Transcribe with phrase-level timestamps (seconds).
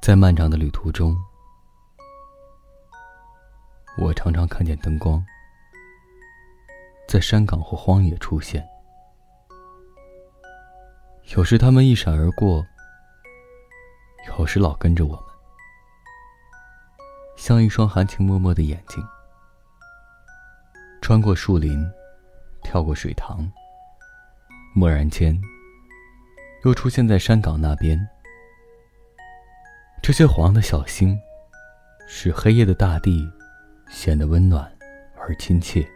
[0.00, 1.14] 在漫长的旅途中，
[3.98, 5.22] 我常常看见灯光
[7.06, 8.66] 在山岗或荒野出现。
[11.36, 12.66] 有时他们一闪而过，
[14.38, 15.24] 有时老跟着我们，
[17.36, 19.06] 像一双含情脉脉的眼睛，
[21.02, 21.86] 穿过树林，
[22.62, 23.46] 跳过水塘，
[24.76, 25.38] 蓦然间
[26.64, 28.00] 又出现在山岗那边。
[30.10, 31.16] 这些黄的小星，
[32.08, 33.30] 使黑夜的大地
[33.88, 34.68] 显得温暖
[35.16, 35.88] 而亲切。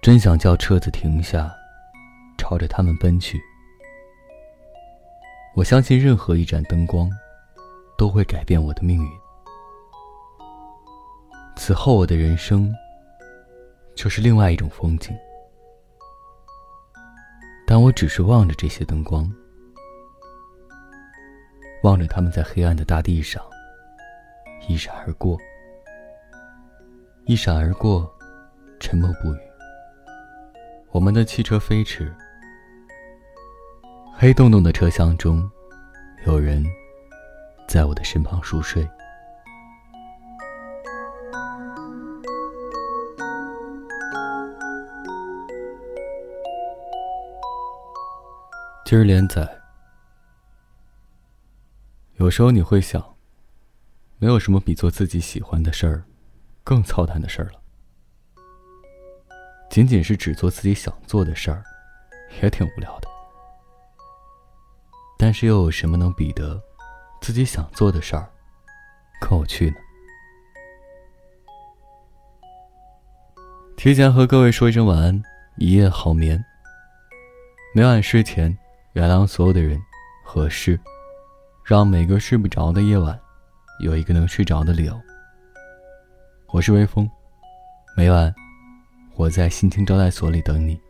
[0.00, 1.54] 真想叫车子停下，
[2.38, 3.38] 朝着他们奔去。
[5.54, 7.10] 我相信任何一盏灯光，
[7.98, 9.10] 都会改变我的命运。
[11.56, 12.74] 此后我的人生，
[13.94, 15.14] 就是另外一种风景。
[17.66, 19.30] 但我只是望着这些灯光。
[21.86, 23.40] 望着他们在黑暗的大地上
[24.66, 25.38] 一闪而过，
[27.26, 28.12] 一闪而过，
[28.80, 29.38] 沉默不语。
[30.90, 32.12] 我们的汽车飞驰，
[34.12, 35.48] 黑洞洞的车厢中，
[36.26, 36.66] 有人
[37.68, 38.84] 在我的身旁熟睡。
[48.84, 49.55] 今儿连载。
[52.18, 53.14] 有时候你会想，
[54.18, 56.02] 没有什么比做自己喜欢的事儿
[56.64, 57.60] 更操蛋的事儿了。
[59.68, 61.62] 仅仅是只做自己想做的事儿，
[62.42, 63.08] 也挺无聊的。
[65.18, 66.58] 但是又有什么能比得
[67.20, 68.30] 自己想做的事儿
[69.20, 69.76] 更有趣呢？
[73.76, 75.22] 提前和各位说一声晚安，
[75.58, 76.42] 一夜好眠。
[77.74, 78.56] 每晚睡前，
[78.94, 79.78] 原谅所有的人
[80.24, 80.80] 和事。
[81.66, 83.18] 让每个睡不着的夜晚，
[83.80, 84.96] 有一个能睡着的理由。
[86.52, 87.10] 我是微风，
[87.96, 88.32] 每晚
[89.16, 90.80] 我在心情招待所里等你。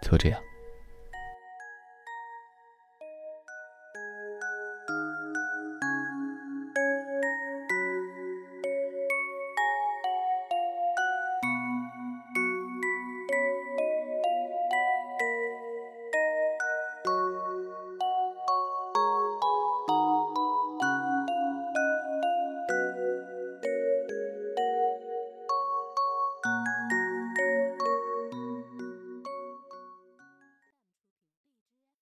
[0.00, 0.40] 就这样。